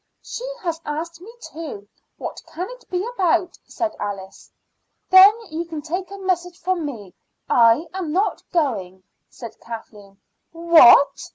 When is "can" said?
2.47-2.67, 5.65-5.83